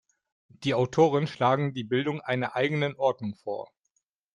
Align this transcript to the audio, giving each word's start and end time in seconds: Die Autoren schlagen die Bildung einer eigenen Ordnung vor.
Die 0.47 0.73
Autoren 0.73 1.27
schlagen 1.27 1.75
die 1.75 1.83
Bildung 1.83 2.21
einer 2.21 2.55
eigenen 2.55 2.95
Ordnung 2.95 3.35
vor. 3.35 3.69